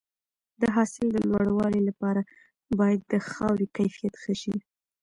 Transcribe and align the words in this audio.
د 0.61 0.63
حاصل 0.75 1.07
د 1.13 1.17
لوړوالي 1.29 1.81
لپاره 1.89 2.21
باید 2.79 3.01
د 3.11 3.13
خاورې 3.29 3.65
کیفیت 3.77 4.13
ښه 4.21 4.33
شي. 4.41 4.55